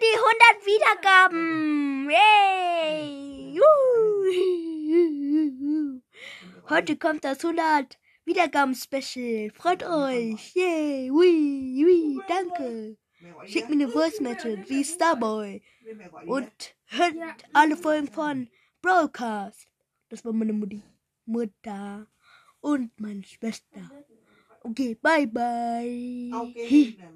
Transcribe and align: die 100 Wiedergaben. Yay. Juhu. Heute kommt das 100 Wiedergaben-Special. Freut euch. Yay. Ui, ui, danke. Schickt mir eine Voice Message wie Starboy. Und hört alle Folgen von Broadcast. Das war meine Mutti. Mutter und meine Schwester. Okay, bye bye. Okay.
die 0.00 0.16
100 0.16 0.66
Wiedergaben. 0.66 2.10
Yay. 2.10 3.54
Juhu. 3.54 4.80
Heute 6.68 6.96
kommt 6.96 7.24
das 7.24 7.44
100 7.44 7.98
Wiedergaben-Special. 8.24 9.50
Freut 9.50 9.82
euch. 9.82 10.54
Yay. 10.54 11.10
Ui, 11.10 11.84
ui, 11.84 12.20
danke. 12.28 12.96
Schickt 13.46 13.68
mir 13.68 13.74
eine 13.74 13.88
Voice 13.88 14.20
Message 14.20 14.68
wie 14.68 14.84
Starboy. 14.84 15.62
Und 16.26 16.74
hört 16.86 17.14
alle 17.52 17.76
Folgen 17.76 18.08
von 18.08 18.48
Broadcast. 18.80 19.68
Das 20.08 20.24
war 20.24 20.32
meine 20.32 20.52
Mutti. 20.52 20.82
Mutter 21.26 22.06
und 22.60 22.98
meine 22.98 23.22
Schwester. 23.24 23.90
Okay, 24.62 24.94
bye 24.94 25.26
bye. 25.26 26.30
Okay. 26.34 26.96